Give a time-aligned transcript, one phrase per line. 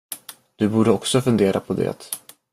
[0.55, 2.09] Du borde också fundera på det.